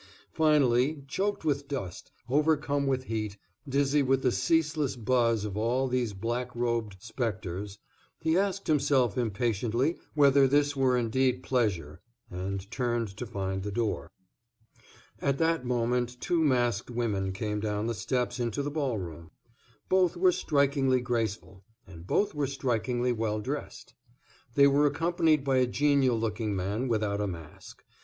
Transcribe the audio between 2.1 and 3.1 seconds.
overcome with